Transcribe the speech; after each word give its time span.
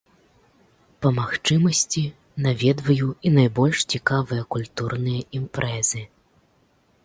Па 1.05 1.09
магчымасці 1.17 2.03
наведваю 2.45 3.07
і 3.27 3.35
найбольш 3.37 3.77
цікавыя 3.95 4.43
культурныя 4.57 5.21
імпрэзы. 5.41 6.01